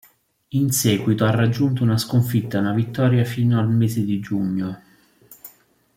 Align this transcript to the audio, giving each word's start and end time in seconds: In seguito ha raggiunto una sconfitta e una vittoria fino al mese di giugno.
In 0.53 0.71
seguito 0.71 1.25
ha 1.25 1.29
raggiunto 1.29 1.83
una 1.83 1.95
sconfitta 1.99 2.57
e 2.57 2.61
una 2.61 2.73
vittoria 2.73 3.23
fino 3.23 3.59
al 3.59 3.69
mese 3.69 4.03
di 4.03 4.19
giugno. 4.19 4.81